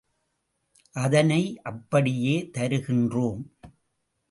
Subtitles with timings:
[0.95, 1.59] அதனை
[1.61, 3.41] அப்படியே தருகின்றோம்.